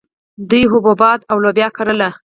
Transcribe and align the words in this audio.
دوی 0.49 0.63
حبوبات 0.73 1.19
او 1.31 1.37
لوبیا 1.43 1.67
کرل 1.77 2.01